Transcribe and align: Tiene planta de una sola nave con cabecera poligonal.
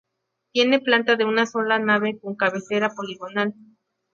Tiene 0.51 0.79
planta 0.79 1.15
de 1.15 1.25
una 1.25 1.45
sola 1.45 1.77
nave 1.77 2.17
con 2.19 2.33
cabecera 2.35 2.89
poligonal. 2.95 3.53